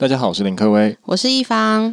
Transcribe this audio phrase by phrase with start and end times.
[0.00, 1.92] 大家好，我是林克威，我是一方。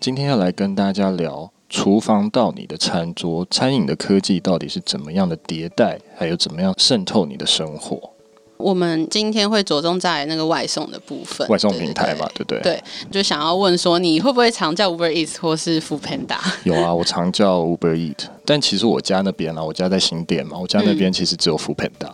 [0.00, 8.15] 今天要来跟大家聊厨房到你的餐桌，餐饮的科技到底是怎么样的迭代，还有怎么样渗透你的生活。
[8.56, 12.60] 我们今天会着重在那个外送的部分，外送平台嘛，对不对？
[12.60, 16.38] 对，就想要问说，你会不会常叫 Uber Eats 或是 Foodpanda？
[16.64, 22.12] 有啊，我常叫 Uber Eats，但其实我家那边啊，我家在新店嘛，我家那边其实只有 Foodpanda。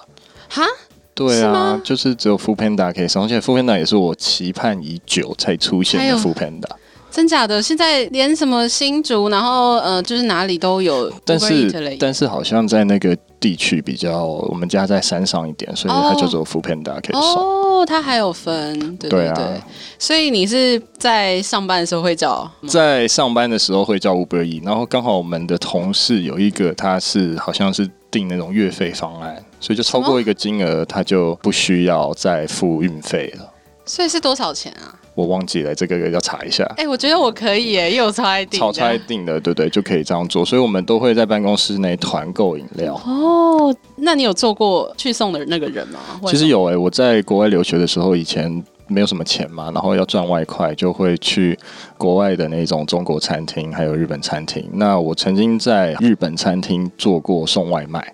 [0.48, 0.68] 哈、嗯？
[1.14, 6.68] 对啊，就是只有 Foodpanda 可以送，而且 Foodpanda 也是我期盼已久才出现的 Foodpanda。
[7.10, 7.60] 真假的？
[7.60, 11.12] 现在连什么新竹，然后呃，就是哪里都有。
[11.26, 17.42] 但是但是好像在那个地区比较，我们家在山上一点，所以它叫做 Foodpanda 可以送。
[17.42, 19.60] 哦，它还有分，对对对。
[19.98, 22.48] 所以你是在上班的时候会叫？
[22.68, 33.52] 在上班的时候会叫 Uber Eats，然后刚好我们的同事有一个，他是好像是订那种月费方案，所以就超过一个金额，他就不需要再付运费了。
[33.84, 34.94] 所以是多少钱啊？
[35.14, 36.64] 我忘记了，这个要查一下。
[36.76, 40.44] 哎、欸，我觉得我可以耶，又有超爱订，超超爱订的，对对，就可以这样做。
[40.44, 42.94] 所以我们都会在办公室内团购饮料。
[43.04, 45.98] 哦，那你有做过去送的那个人吗？
[46.26, 51.58] 其实有哎，我在国外留学的时候，以前没有什么钱嘛，然后要赚外快，就会去
[51.98, 54.66] 国外的那种中国餐厅，还有日本餐厅。
[54.72, 58.12] 那我曾经在日本餐厅做过送外卖。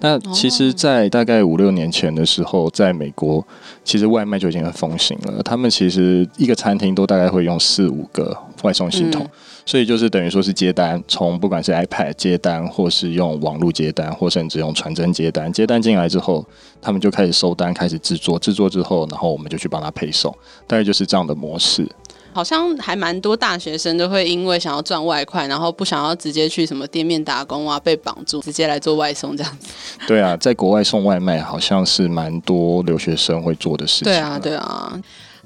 [0.00, 3.44] 那其实，在大概五六年前的时候，在美国，
[3.82, 5.42] 其实外卖就已经很风行了。
[5.42, 9.26] 他们其实一个餐厅都大概会用四五个外送系统，
[9.66, 15.52] 所以就是等于说是接单，从不管是 iPad 接单，或是用网络接单，或甚至用传真接单。
[15.52, 16.46] 接单进来之后，
[16.80, 20.32] 他们就开始收单，开始制作，制作之后，然后我们就去帮他配送，
[20.68, 21.84] 大概就是这样的模式。
[22.32, 29.68] 好像还蛮多大学生都会因为想要赚外快，然后不想要直接去什么店面打工啊，被绑住，直接来做外送这样子。
[30.06, 34.04] 对啊，在国外送外卖好像是蛮多留学生会做的事情。
[34.04, 35.00] 对啊，对啊。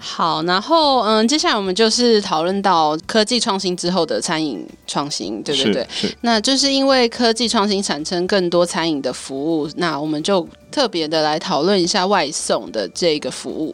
[0.05, 5.87] 好，然后嗯，接下来我们就是讨论到科技创新之后的餐饮创新，对对对。
[6.23, 13.73] 那就是因为科技创新产生更多餐饮的服务，那我们就特别的来讨论一下外送的这个服务。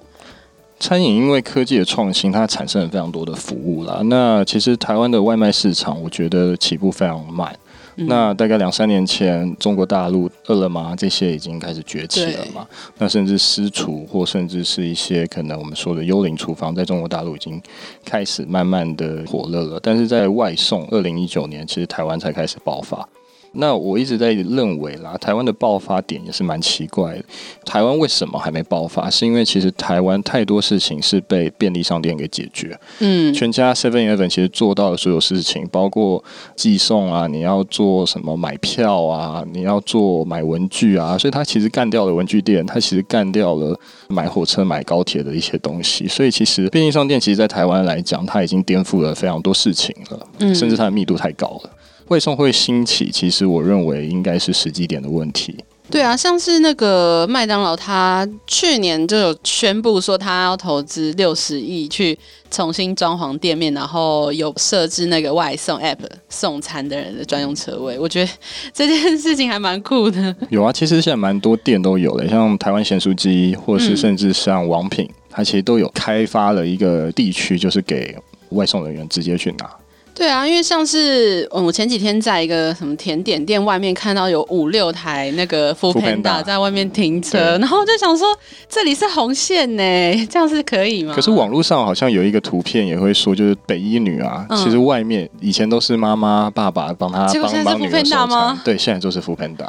[0.80, 4.00] 餐饮因为科技的创新，它产生了非常多的服务啦。
[4.04, 7.54] 那其实台湾的外卖市场，我觉得起步非常慢。
[7.96, 12.64] 嗯、那大概两三年前，中国大陆饿了么这些已经开始崛起了嘛。
[12.98, 17.60] 那甚至私厨或甚至是一些可能我们说的幽灵厨房，在中国大陆已经
[18.04, 19.80] 开始慢慢的火热了。
[19.82, 23.08] 但是在外送，二零一九年其实台湾才开始爆发。
[23.52, 27.24] 那我一直在认为啦，台湾的爆发点也是蛮奇怪的。
[27.64, 29.08] 台湾为什么还没爆发？
[29.10, 32.78] 是因为其实台湾太多事情是被便利商店给解决。
[33.00, 36.22] 嗯，全家 Seven Eleven 其实做到了所有事情，包括
[36.54, 43.78] 寄送啊，你要做什么买票啊，你要做买文具啊，所以它其实干掉了文具店，它其实干掉了
[44.08, 46.06] 买火车、买高铁的一些东西。
[46.06, 51.70] 所以其实便利商店其实，在台湾来讲，它已经颠覆了非常多事情了，嗯，甚至它的密度太高了。
[52.08, 55.56] 外送会兴起，其实我认为应该是时机点的问题。
[55.90, 62.18] 对啊，像是那个麦当劳，他去年就有宣布说他要投资六十亿去
[62.50, 65.96] 重新装潢店面，然后有设置那个外送 App
[66.28, 67.98] 送餐的人的专用车位。
[67.98, 68.30] 我觉得
[68.74, 70.36] 这件事情还蛮酷的。
[70.50, 78.14] 有啊，其实现在蛮多店都有的，像台湾咸酥鸡，或是甚至像王品，它其实都有开发了一个地区，就是给
[78.50, 79.70] 外送人员直接去拿。
[80.18, 88.26] 对啊，因为像是我前几天在一个什么甜点店外面看到有五六台那个 Foodpanda 在外面停车，然后我就想说
[88.68, 91.14] 这里是红线呢，这样是可以吗？
[91.14, 99.68] 可是网络上好像有一个图片也会说，就是北一女啊，嗯、其实外面以前都是妈妈爸爸帮她帮帮女儿收餐，对，现在就是 Foodpanda，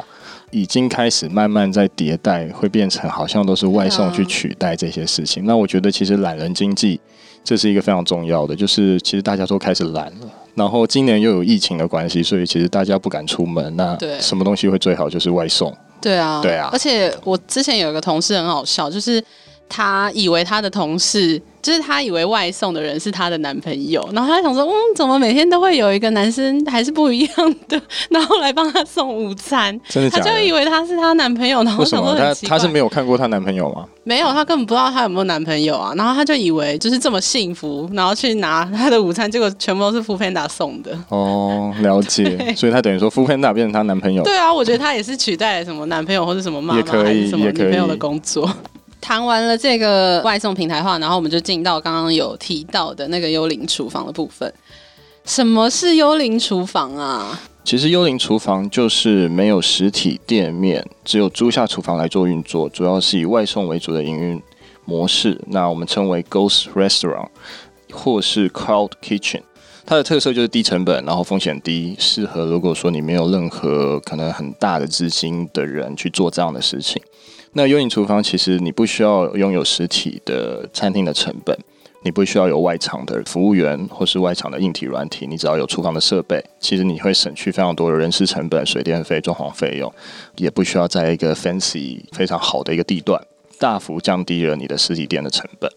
[0.50, 5.42] 已经开始慢慢在迭代，会变成好像都是外送去取代这些事情。
[5.44, 7.00] 啊、那我觉得其实懒人经济
[7.42, 10.28] 这是一个非常重要的，就是其实大家都开始懒了。
[10.54, 13.74] 然后今年又有疫情的关系，所以其实大家不敢出门。
[13.76, 15.08] 那什么东西会最好？
[15.08, 15.74] 就是外送。
[16.00, 16.68] 对啊，对啊。
[16.72, 19.22] 而且我之前有一个同事很好笑，就是。
[19.70, 27.80] 他以为她的同事，就是她以为外送的人是她的男朋友，然后她想说，嗯，怎么每天都会有一个男生还是不一样的，
[28.10, 30.24] 然后来帮她送午餐，真的假的？
[30.24, 33.86] 他就以为他是他男朋友，然后想说很奇怪，他他是没有看过她男朋友吗？
[34.02, 40.98] 没有，她根本不知道她有没有男朋友啊，然后她就以为就是这么幸福，然后去拿她的午餐，结果全部都是 Foodpanda 送的。
[41.10, 42.24] 哦，了解，
[42.56, 44.22] 所以她等于说 Foodpanda 变成她男朋友。
[44.24, 48.50] 对啊，我觉得她也是取代了什么男朋友或者什么妈妈还是什么女朋友的工作。
[49.00, 54.52] 谈完了这个外送平台化，然后我们就进到刚刚有提到的那个幽灵厨房的部分。
[55.24, 57.40] 什么是幽灵厨房啊？
[57.62, 64.42] 其实幽灵厨房就是没有实体店面，只有租下厨房来做运作，主要是以外送为主的营运
[64.84, 65.40] 模式。
[65.48, 67.28] 那我们称为 Ghost Restaurant
[67.92, 69.42] 或是 Cloud Kitchen。
[69.84, 77.00] 它的特色就是低成本，然后风险低，适合如果说你没有任何可能很大的资金的人去做这样的事情。
[77.52, 81.58] 那幽影厨房其实你不需要拥有实体的餐厅的成本，
[82.04, 89.92] 你不需要有外场的服务员或是外场的硬体软体，你只要有厨房的设备，其实你会省去非常多的人事成本、水电费、装潢费用，
[90.36, 93.20] 也不需要在一个 fancy 非常好的一个地段，
[93.58, 95.68] 大幅降低了你的实体店的成本。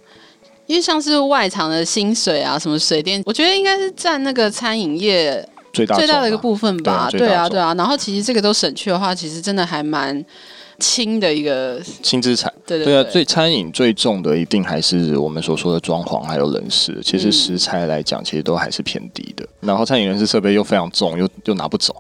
[0.68, 5.44] 因为像是外场的薪水啊，什么水电，我觉得应该是占那个餐饮业
[5.74, 7.10] 最大最大的一个部分吧。
[7.10, 7.74] 对啊，对啊。
[7.74, 10.24] 然后其实这个都省去的话，其实真的还蛮。
[10.84, 17.00] 轻的一个轻资产，对对对，对啊，最餐饮最重的一定还是我们所说的装潢还有人事。
[17.02, 19.48] 其实食材来讲，其实都还是偏低的。
[19.62, 21.96] 然后餐饮人事设备又非常重，又又拿不走。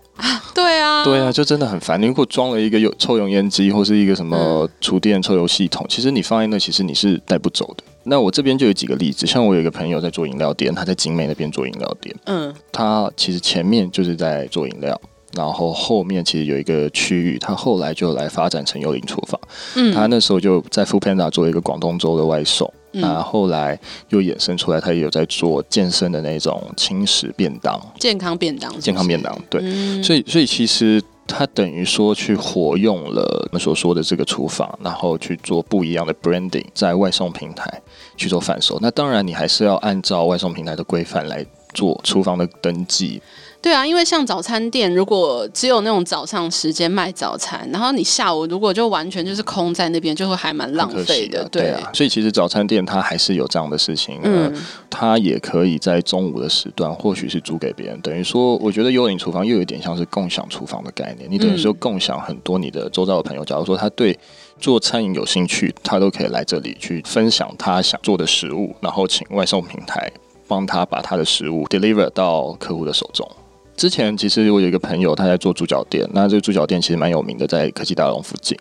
[0.53, 1.99] 对啊，对啊，就真的很烦。
[1.99, 7.83] 你如果装了一个有抽油烟机或是一个什么厨电抽油系统，其实你放在那，其实你是带不走的。
[8.03, 12.13] 那我这边就有几个例子，像我有一个朋友在做饮料店，他在景美那边做饮料店。
[12.25, 14.99] 嗯，他其实前面就是在做饮料。
[15.35, 19.39] 然后后面其实有一个区域，他后来就来发展成幽灵厨房。
[19.75, 29.61] 嗯，他那时候就在 Foodpanda 做一个广东粥的外送，那、嗯、后来又衍生出来，他也有在做健身的那种轻食便当，健康便当是是，健康便当，对。
[29.63, 37.81] 嗯、所以，所以其实他等于说去活用了我们所说的这个厨房，然后去做不一样的 branding，在外送平台
[38.15, 38.77] 去做贩售。
[38.81, 43.21] 那当然，你还是要按照外送平台的规范来做厨房的登记。
[43.61, 51.47] 对啊，因为像早餐店，如果只有那种早上时间卖早餐，然后你下午如果就完全就是空在那边，就会还蛮浪费的。
[51.49, 54.53] 对啊，所以其实早餐店它还是有这样的事情，嗯，
[54.89, 57.97] 它也可以在中午的时段，或许是租给别人。
[58.01, 61.31] 等于说，我觉得幽灵厨房又有点像是共享厨房的概念。
[61.31, 64.19] 你等于说共享很多你的周遭的朋友，假如说他对
[64.59, 70.11] 做餐饮有兴趣，他都可以来这里去分享他想做的食物，然后请外送平台
[70.53, 73.27] 帮他把他的食物 deliver 到客户的手中。
[73.75, 76.07] 之前其实我有一个朋友，他在做猪脚店。
[76.13, 78.55] 那这个猪脚店其实蛮有名的，在科技大楼附近。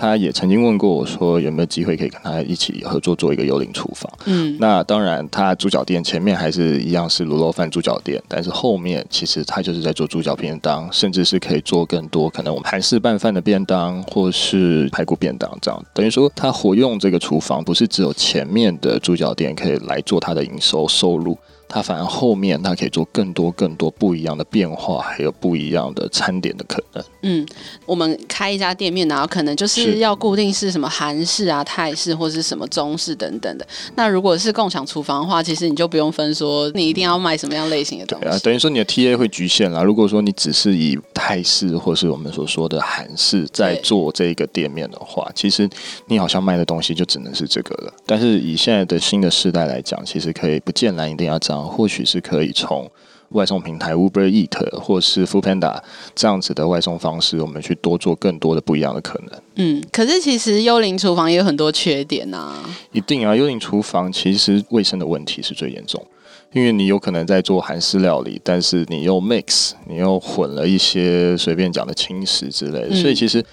[0.00, 4.10] 他也曾经问过我说，有没有机会可以跟他一起合作做一个幽灵厨房？
[4.24, 15.84] 嗯，那当然，他猪脚店前面还是一样是卤肉饭猪脚店，但是后面其实他就是在做猪脚便当，甚至是可以做更多可能我们韩式拌饭的便当，或是排骨便当这样。
[15.92, 21.36] 等于说，他活用这个厨房，不是只有前面的猪脚店可以来做他的营收收入。
[21.72, 27.04] 它反而后面，它可以做更多更多不一样的变化，还有不一样的餐点的可能。
[27.22, 27.46] 嗯，
[27.86, 33.66] 我们开一家店面，然后可能就是要固定是什么韩式啊、泰式或是什么中式等等的。
[33.94, 38.24] 那如果是共享厨房的话，其实你就不用分说你一定要卖什么样类型的东西。
[38.24, 39.84] 对啊，等于说你的 TA 会局限了。
[39.84, 45.70] 如果说你只是以泰式或是我们所说的韩式在做这个店面的话，其实
[46.06, 47.94] 你好像卖的东西就只能是这个了。
[48.04, 51.59] 但是以现在的新的世代来讲，其实可以不见然一定要这样。
[51.62, 52.90] 或许是可以从
[53.30, 55.80] 外送平台 Uber Eat 或是 Foodpanda
[56.14, 59.40] 这样子的外送方式，我们去多做更多的不一样的可能。
[59.56, 62.76] 嗯，可是其实幽灵厨房也有很多缺点呐、啊。
[62.92, 66.04] 一定啊，幽灵厨房其实卫生的问题是最严重，
[66.52, 73.44] 因为你有可能在做韩式料理，但是你又 mix，你又混了一些随便讲的轻食之类的，嗯、所以其实。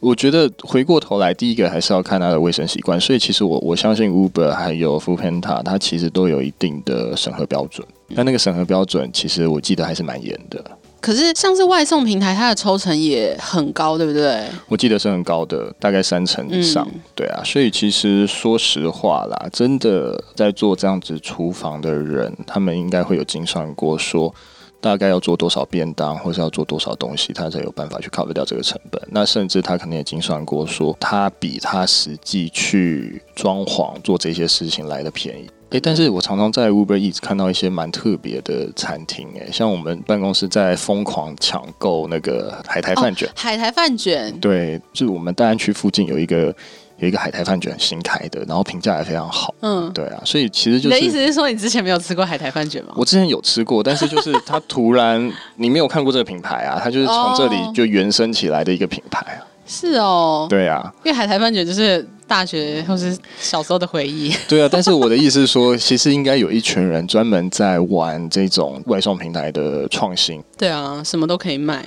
[0.00, 3.00] 我觉得回过头来，第一个还是要看他的卫生习惯。
[3.00, 7.86] 所以其实我我相信 Uber 还有 Foodpanda，它其实都有一定的审核标准。
[8.14, 10.64] 但那个审核标准，其实我记得还是蛮严的。
[11.00, 14.44] 可是像是外送平台，它的抽成也很高，对不对？
[14.68, 16.86] 我记得是很高的，大概三成以上。
[16.92, 24.32] 嗯、对啊，所以其实说实话啦，真的在做这样子厨房的人，他们应该会有精算过说。
[24.80, 29.00] 大概要做多少便当，或是要做多少东西，他才有办法去 cover 掉这个成本。
[29.10, 35.46] 那甚至他可能也精算过，说他比他实际去装潢做这些事情来的便宜。
[35.70, 43.28] 诶、欸，但是我常常在 Uber Eats 看到一些蛮特别的餐厅，诶，像我们办公室在疯狂抢购那个海苔饭卷。
[43.28, 46.54] 哦，海苔饭卷，对，就是我们大安区附近有一个。
[46.98, 49.54] 有一个海苔饭卷新开的，然后评价也非常好。
[49.60, 52.92] 嗯，对啊，所以其实就是你的意思是说，你之前没有吃过海苔饭卷吗？
[52.96, 59.46] 我之前有吃过，但是就是它突然你没有看过这个品牌啊，它就是从这里就原生起来的一个品牌啊。
[59.70, 64.34] 是哦，对啊，因为海苔饭卷就是大学或是小时候的回忆。
[64.48, 70.42] 对啊，但是我的意思是说，其实应该有一群人专门在玩这种外送平台的创新。
[70.56, 71.84] 对啊，什么都可以卖，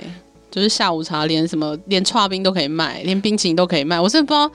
[0.51, 3.99] 就是下午茶连什么连串冰都可以卖，连冰淇淋都可以卖。
[3.99, 4.51] 我真的不知道。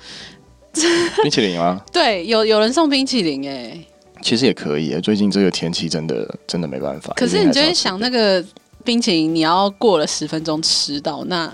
[1.23, 1.81] 冰淇淋吗？
[1.93, 3.87] 对，有有人送冰淇淋哎、欸，
[4.23, 4.99] 其实也可以。
[5.01, 7.13] 最近这个天气真的真的没办法。
[7.17, 8.45] 可是你就会想那个
[8.85, 11.53] 冰淇淋你要过了十分钟吃到那。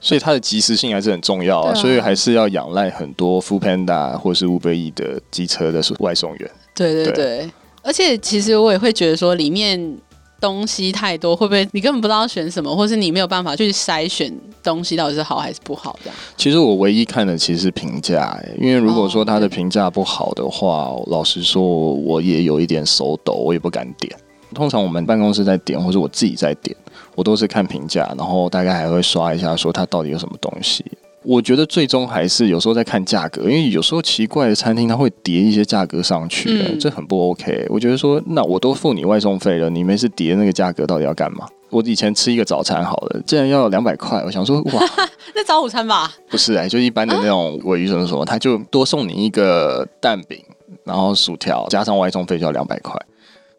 [0.00, 6.50] 所以它的及时性还是很重要啊，啊所以还是要仰赖很多 Foodpanda 或是 Uber Eats 的机车的外送员。
[6.72, 7.50] 对对对，对
[7.82, 9.98] 而且其实我也会觉得说，里面
[10.40, 16.16] 东西太多，会不会你根本不知道选什么，或是你没有办法去筛选东西到底是好还是不好这样？
[16.36, 24.14] 其实我唯一看的其实是评价，哎，因为如果说他的评价不好的话，哦、老实说我也有一点手抖，我也不敢点。
[24.54, 26.74] 通常我们办公室在点，或者我自己在点。
[27.14, 30.84] 我都是看评价，然后大概还会刷一下，说它到底有什么东西。
[31.22, 37.66] 我觉得最终还是有时候在看价格，因为有时候奇怪的餐厅它会叠一些价格上去，嗯、这很不 OK。
[37.68, 41.46] 我觉得说，那我都付你外送费了，你没事叠那个价格到底要干嘛？
[41.70, 44.82] 我以前吃一个早餐好了，竟然要两百块，我想说哇，
[45.34, 46.10] 那早午餐吧？
[46.30, 50.42] 不是哎、欸，就一般的那种尾鱼什么什么，他就多送你一个蛋饼，
[50.84, 52.94] 然后薯条加上外送费就要两百块。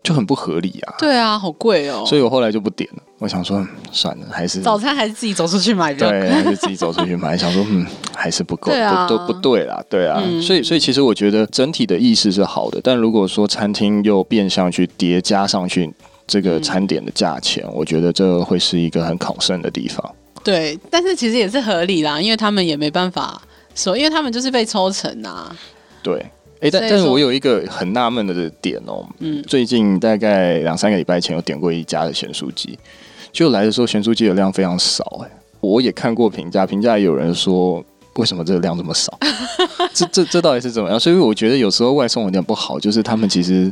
[0.01, 0.95] 就很不合理啊！
[0.97, 2.03] 对啊，好贵哦！
[2.05, 3.03] 所以我后来就不点了。
[3.19, 7.37] 我想说，算了，还是早餐还是自己走出去买比较对，还是自己走出去买。
[7.37, 10.21] 想说，嗯，还是不够，啊、不都不对啦，对啊。
[10.25, 15.91] 嗯、所以，所以其实我觉得整体的意识是好的，但如果说餐厅又变相去叠加上去
[16.25, 20.15] 这个餐点的价钱，嗯、我觉得这会是一个很 concern 的地方。
[20.41, 23.41] 对，但是其实也是合理啦，因为他们也没办法
[23.75, 25.53] 说，因为他们就是被抽成啊。
[26.01, 26.25] 对。
[26.61, 32.77] 哎、欸，但但是我有一个很纳闷的点哦、喔，嗯，最近大概两三个礼拜前有点过一家的咸酥鸡，
[33.31, 37.83] 就来的时候咸酥鸡的量非常少、欸，哎，我也看过评价，评价也有人说
[38.15, 39.17] 为什么这个量这么少，
[39.93, 40.99] 这这这到底是怎么样？
[40.99, 43.71] 所以我觉得有时候外送有点不好，就是他们其实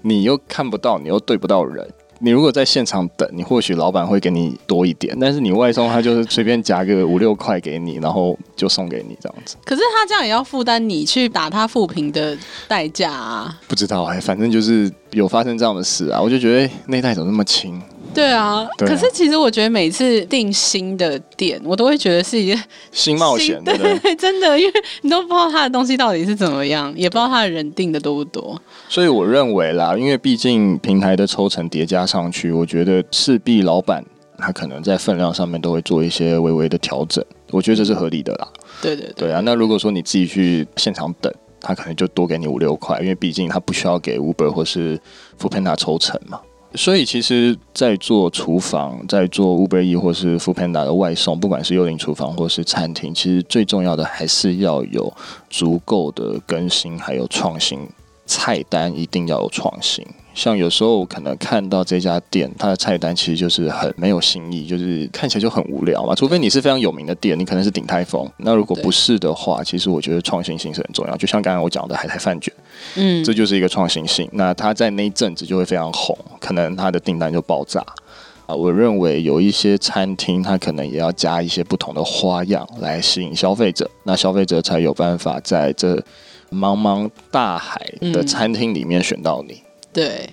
[0.00, 1.86] 你又看不到，你又对不到人。
[2.18, 9.56] 你如果在现场等，你或许老板会给你多一点，但是你外送他就是随便夹个五六块给你，然后就送给你这样子。
[9.64, 13.60] 可是他这样也要负担你去打他负评的代价啊？
[13.68, 17.80] 不知道哎、欸，反正就是有发生这样的事啊，我就觉得、欸、那袋怎么那么轻？
[18.16, 28.60] 对啊，对啊，可是其实我觉得每次定新的店，我都会觉得是一个新冒险，对，真的，因为你都不知道他的东西到底是怎么样，也不知道他的人定的多不多。
[28.88, 34.04] 所以我认为啦，因为毕竟平台的抽成叠加上去，我觉得势必老板
[34.38, 38.48] 他可能在分量上面都会做一些微微的调整，我觉得这是合理的啦。
[38.80, 45.00] 对对对，对啊，那如果说你自己去现场等，他可能就多给你五六块，因为毕竟他不需要给 Uber 或是
[45.40, 46.40] Foodpanda 抽成嘛。
[46.74, 55.10] 所以，其实，在做厨房，在做 Uber E 或是 Foodpanda 的外送，不管是幽灵厨房或是餐厅，其实最重要的还是要有
[55.48, 57.78] 足够的更新，还有创新。
[58.26, 60.04] 菜单一定要有创新。
[60.34, 66.14] 像有时候可能看到这家店，它的菜单其实就是很没有新意，就是看起来就很无聊嘛。
[66.14, 68.30] 除非你是非常有名的店，你可能是鼎泰丰。
[68.36, 71.16] 那如果不是的话，其实我觉得创新性是很重要。
[71.16, 72.52] 就像刚刚我讲的海苔饭卷，
[72.96, 74.28] 嗯，这就是一个创新性。
[74.32, 77.80] 那它在那一阵子就会非常红，可能它的订单就爆炸
[78.44, 78.54] 啊。
[78.54, 85.98] 我认为有一些餐厅，它可能也要加一些不同的花样来吸引消费者，那消费者才有办法在这
[86.56, 87.80] 茫茫大海
[88.12, 89.54] 的餐厅里面选到你。
[89.54, 89.62] 嗯
[89.96, 90.28] 对，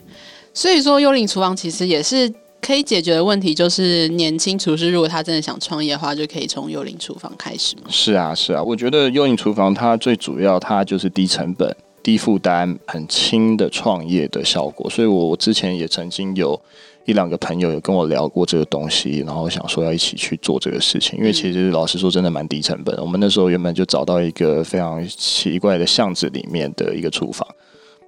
[0.54, 2.30] 所以说幽灵厨房其实也是
[2.62, 7.84] 可以解决的问题，就是年轻厨师如果他真的想创业的话，就可以从幽灵厨房开始嘛。
[7.88, 14.90] 是啊，是啊，我觉得幽灵厨房它最主要它就是低成本、低负担、很轻的创业的效果。
[14.90, 16.60] 所以我之前也曾经有
[17.06, 22.96] 一两个朋友有跟我聊过这个东西，然后想说要一起去做这个事情，因为其实老实说真的蛮低成本。
[22.98, 27.48] 我们那时候原本就找到一个非常奇怪的巷子里面的一个厨房。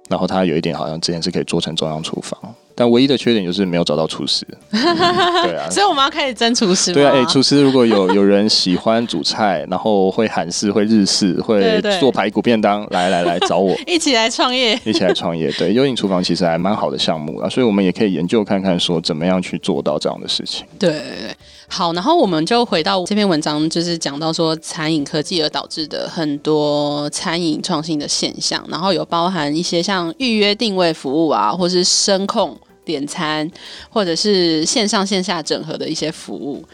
[0.08, 4.46] 然后它有一点好像之前是可以做成中央厨房，但唯一的缺点就是没有找到厨师。
[4.70, 6.92] 对啊，所以我们要开始争厨师。
[6.92, 15.50] 对啊，哎，厨师如果有 有人喜欢煮菜，然后会韩式、会日式、会做排骨便当，来来来找我， 一起来创业，一起来创业。
[15.52, 20.66] 对，幽影厨房其实还蛮好的项目啊，所以我们也可以研究看看，说怎么样去做到这样的事情。
[20.78, 21.36] 对对对。
[21.68, 32.56] 好，然后我们就回到这篇文章，就是讲到说餐饮科技而导致的很多餐饮创新的现象，然后有包含一些像预约定位服务啊，或是声控
[32.86, 33.50] 点餐，
[33.90, 36.64] 或者是线上线下整合的一些服务。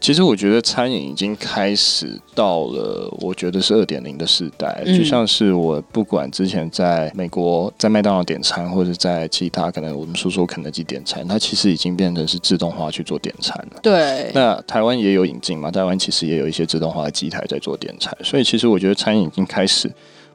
[0.00, 4.82] 其实我觉得餐饮已经开始到了，我觉得是二点零的时代。
[4.84, 13.80] 就像是我不管之前在美国在麦当劳点餐，或者在其他可能我们说说肯德基点餐，它其实已经变成是自动化去做点餐了。
[13.82, 14.30] 对。
[14.34, 15.70] 那台湾也有引进嘛？
[15.70, 19.90] 台湾其实也有一些自动化的机台在做点餐，所以其实我觉得餐饮已经开始。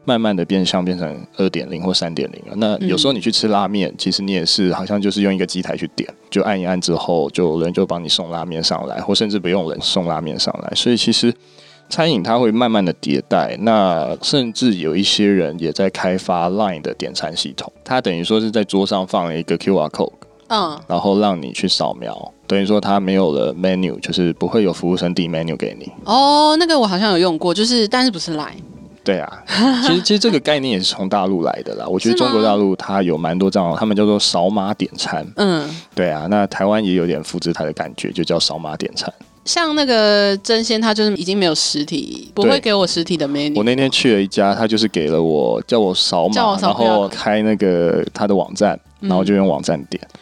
[0.06, 2.56] 慢慢的变相变成二点零或三点零了。
[2.56, 10.72] 那有时候你去吃拉面，其实你也是好像就是用一个机台去点，就按一按之后，就人就帮你送拉面上来，或甚至不用人送拉面上来。
[10.76, 11.34] 所以其实
[11.90, 13.56] 餐饮它会慢慢的迭代。
[13.62, 20.14] 那甚至有一些人也在开发 Line 的点餐系统，它等于说是在桌上放了一个 QR code，
[20.48, 25.92] 嗯，然后让你去扫描，等于说它没有了 menu，就是不会有服务生递 menu 给你。
[26.06, 28.64] 哦，那个我好像有用过，就是但是不是 Line。
[29.10, 29.44] 对啊，
[29.82, 31.88] 其实 其实这个概念也是从大陆来的啦。
[31.88, 35.26] 我觉得中国大陆它有蛮多这样，他们叫做扫码点餐。
[35.38, 39.12] 嗯，对啊，那台湾也有点复制它的感觉，就叫扫码点餐。
[39.46, 43.58] 像那个真鲜，它就是已经没有实体，不会给我实体的 menu。
[43.58, 50.00] 我那天去了一家，他就是给了我叫我扫码，然后开那个他的网站，然后就用网站点。
[50.14, 50.20] 嗯、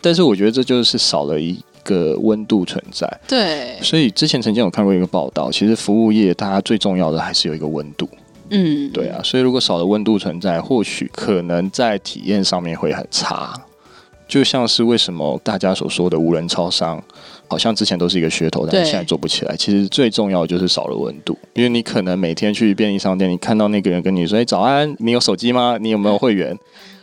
[0.00, 3.06] 但是我觉得这就是少了一个温度存在。
[3.28, 8.08] 对，所以之前曾经有看过一个报道，其实服务业它最重要的还是有一个温度。
[8.50, 13.54] 嗯，对啊，所以如果少了温度存在，或许可能在体验上面会很差。
[14.28, 17.02] 就像是为什么大家所说的无人超商，
[17.48, 19.56] 好像之前都是一个噱头，但是现在做不起来。
[19.56, 25.76] 其实最重要的就是少了温度，因为你可能每天去便利商店，你看到那个人跟你说：“哎，早安，你有手机吗？
[25.80, 26.56] 你有没有会员？”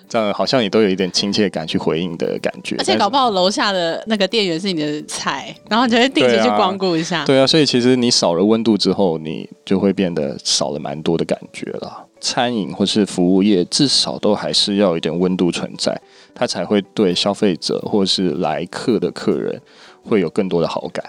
[0.07, 2.75] 这样好像你都有一点亲切感去回应的感觉。
[2.79, 7.25] 而且搞不好楼下的那个店员是你的菜，然后你就会定期去光顾一下。
[7.25, 12.05] 对啊，所以其实你少了温度之后，你就会变得少了蛮多的感觉了。
[12.19, 15.99] 餐饮或是服务业，至少都还是要有一点温度存在。
[16.33, 19.59] 它才会对消费者或是来客的客人
[20.03, 21.03] 会有更多的好感。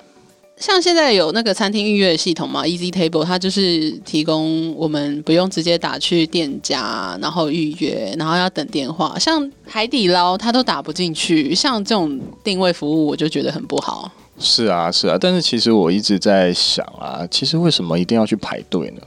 [0.61, 9.17] 像现在有那个餐厅预约系统嘛，Easy Table，它就是提供我们不用直接打去店家，然后预约，然后要等电话。
[9.19, 11.55] 像海底捞，它都打不进去。
[11.55, 14.11] 像这种定位服务，我就觉得很不好。
[14.41, 15.17] 是啊，是啊。
[15.21, 19.03] 但是其实我一直在想啊，其实为什么一定要去排队呢？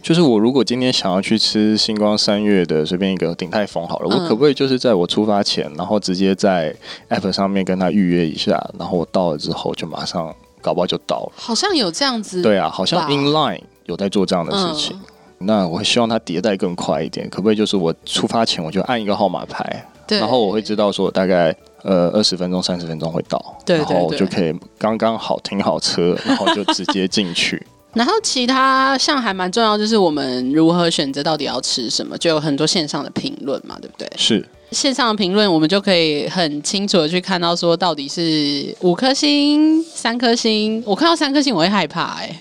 [0.00, 6.74] 就是我如果今天想要去吃星光三月的随便一个鼎泰丰好了，我可不可以就是在我出发前，然后直接在
[7.08, 11.32] App 上面跟他预约一下，然后我到了之后就马上搞不好就到了。
[11.36, 12.40] 好像有这样子。
[12.40, 14.96] 对啊，好像 Inline 有在做这样的事情。
[14.96, 27.60] 嗯、那我希望它迭代更快一点，可不可以就是我出发前我就按一个号码牌，然后我会知道说大概呃二十分钟、三十分钟会到，然后我就可以刚刚好停好车，然后就直接进去。
[27.92, 34.10] 然后其他像还蛮重要，就是我们如何选择到底要吃什么，就有很多线上的评论嘛，对不对？
[34.16, 40.82] 是线上的评论，我们就可以很清楚的去看到说到底是五颗星、三颗星。
[40.86, 42.40] 我看到三颗星我会害怕哎、欸。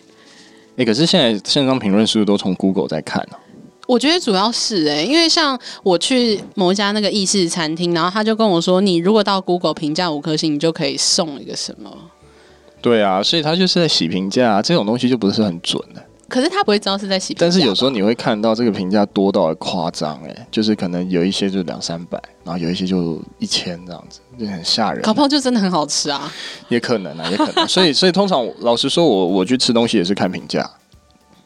[0.78, 3.40] 哎，可是现在线上评论是不是都从 Google 在看呢、啊？
[3.88, 11.92] 我觉得主要是哎、欸，因为像我去某一家那个意式餐厅，然后他就跟我说，你如果到 Google 评价五颗星，你就可以送一个什么。
[12.82, 16.02] 对啊，所以他就是在洗评价，啊，这种东西就不是很准的。
[16.32, 17.36] 可是他不会知道是在洗。
[17.38, 25.02] 但是有时候你会看到这个评价多到夸张，哎，就是可能有一些就两三百，然后有一些就一千这样子，就很吓人。
[25.02, 26.32] 烤泡就真的很好吃啊，
[26.70, 27.68] 也可能啊，也可能。
[27.68, 30.70] 所以，所以通常老实说，我我去吃东西也是看评价。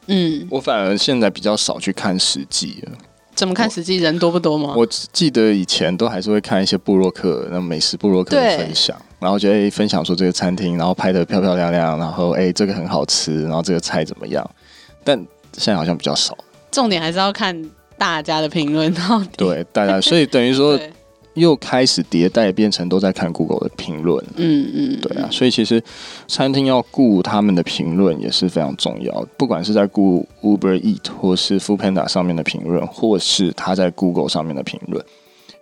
[0.05, 2.91] 嗯，我反而现在比较少去看实际了。
[3.33, 4.73] 怎么看实际人多不多吗？
[4.77, 8.95] 我记得以前都还是会看一些布洛克，那美食布洛克的分享。
[9.19, 14.49] 然后觉得分享说这个餐厅，然后拍的漂漂亮亮，然后哎，这个很好吃，然后这个菜怎么样？
[15.05, 15.17] 但
[15.53, 16.37] 现在好像比较少。
[16.69, 17.57] 重点还是要看
[17.97, 20.77] 大家的评论，到底对大家，所以等于说
[21.35, 24.21] 又开始迭代，变成都在看 Google 的评论。
[24.35, 25.81] 嗯嗯，对啊，所以其实
[26.27, 35.03] 餐厅要顾他们的评论也是非常重要，不管是在顾 Uber Eat 或是 Foodpanda 上面的评论，或是他在 Google 上面的评论。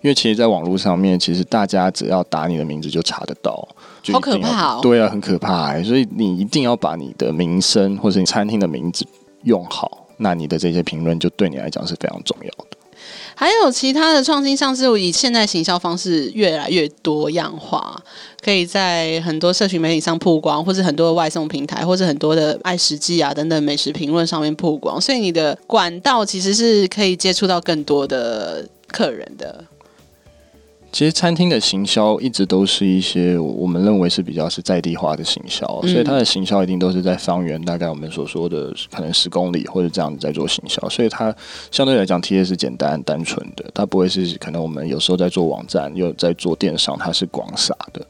[0.02, 3.68] 因为其实，在网络上面，其实大家只要打你的名字就查得到，
[4.12, 4.80] 好可怕哦！
[4.82, 5.82] 对啊，很可怕欸。
[5.82, 9.06] 所以你一定要把你的名声或者你餐厅的名字
[9.44, 12.78] 用好，那你的这些评论就对你来讲是非常重要的。
[13.36, 18.00] 还有其他的创新，像是以现在行销方式越来越多样化，
[18.42, 29.66] 可以在很多社群媒体上曝光，或是很多的外送平台，或是很多的爱食记啊等等美食评论上面曝光，所以你的管道其实是可以接触到更多的客人的。
[30.94, 41.36] 其实餐厅的行销一直都是一些我们认为是比较是在地化的行销，所以它的行销一定都是在方圆大概我们所说的可能十公里或者这样子在做行销，所以它
[41.72, 48.06] 相对来讲 TA 是简单单纯的，它不会是可能我们有时候在做网站又在做电商，它是广撒的。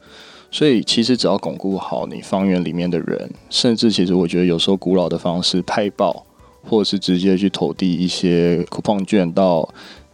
[0.50, 6.26] 所以其实只要巩固好你方圆里面的人，甚至其实我觉得有时候古老的方式派报，
[6.62, 9.66] 或者是直接去投递一些 coupon 券到。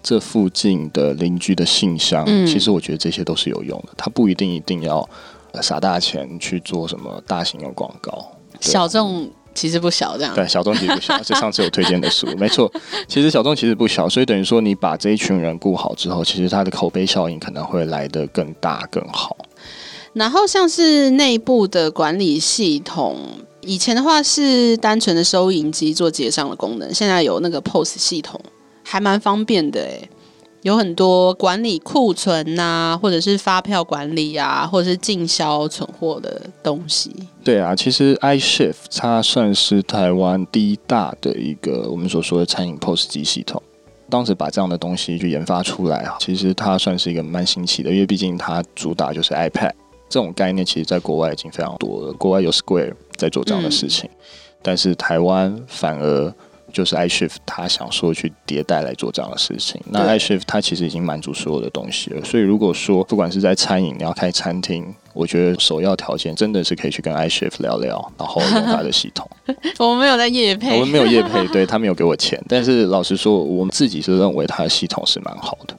[0.02, 3.92] 这附近的邻居的信箱，嗯、其实我觉得这些都是有用的。
[3.96, 5.08] 他不一定一定要
[5.62, 8.32] 撒大钱去做什么大型的广告。
[8.60, 11.18] 小众其实不小，这样对，小众其实不小。
[11.24, 12.70] 这上次有推荐的书，没错。
[13.08, 19.36] 其实小众其实不小，所以等于说你把这一群人顾好之后，其实他的口碑效应可能会来得更大更好。
[20.12, 23.18] 然后像是内部的管理系统，
[23.60, 28.40] 以前的话是单纯的收银机做结账的功能，现在有那个 POS 系统。
[28.90, 30.08] 还蛮方便的哎，
[30.62, 37.14] 有很多管理库存呐、啊，或者是发票管理啊，或者是进销存货的东西。
[37.44, 43.62] 对啊，其实 iShift 它算是台湾第一大的一个我们所说的餐饮 POS 机系统。
[44.08, 49.70] 当时把这样的东西去研发出来啊，其实它算是一个蛮新奇的，因为毕竟它主打就是 iPad
[50.08, 52.12] 这种概念，其实在国外已经非常多了。
[52.14, 54.16] 国外有 Square 在做这样的事情，嗯、
[54.62, 56.34] 但是台湾反而。
[56.72, 59.80] 就是 iShift，他想说去迭代来做这样的事情。
[59.86, 62.24] 那 iShift 它其实已经满足所有的东西了。
[62.24, 69.28] 所以如果说不管是在餐饮，你要开餐厅，我觉得首要条件真的是可以去跟 iShift 聊聊，然后用他的系统。
[69.78, 72.42] 我们没有在夜配，我们没有夜配，对他没有给我钱。
[72.48, 75.76] 但是老实说，我们自己是认为他的系统是蛮好的。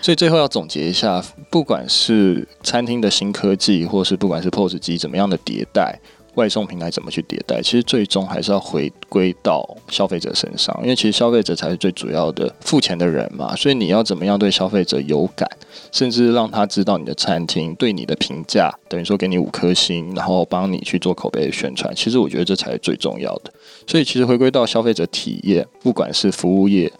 [0.00, 5.98] 所以最后要总结一下，不管是餐厅的新科技，或是不管是 POS 机怎么样的迭代。
[6.34, 7.60] 外送平台怎么去迭代？
[7.60, 13.54] 其实最终还是要回归到消费者身上，因为其实消费者才是最主要的付钱的人嘛。
[13.54, 15.48] 所以你要怎么样对消费者有感，
[15.92, 21.94] 甚至让他知道你的餐厅对你的评价，等于说给你五颗星，然后帮你去做口碑的宣传。
[21.94, 23.52] 其实我觉得这才是最重要的。
[23.86, 26.90] 所以其实回归到消费者体验，不管是服务业，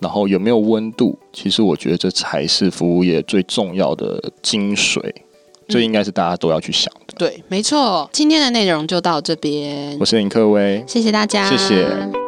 [0.00, 5.00] 然后有没有温度，其实我觉得这才是服务业最重要的精髓。
[5.68, 7.14] 这应该是大家都要去想的。
[7.18, 8.08] 对，没错。
[8.12, 9.96] 今天的内容就到这边。
[9.98, 12.25] 我是林克威，谢谢大家，谢谢。